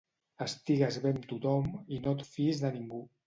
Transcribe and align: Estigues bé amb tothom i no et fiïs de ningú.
Estigues 0.45 0.97
bé 1.03 1.11
amb 1.17 1.27
tothom 1.33 1.69
i 1.97 2.01
no 2.07 2.17
et 2.19 2.25
fiïs 2.33 2.63
de 2.65 2.73
ningú. 2.79 3.07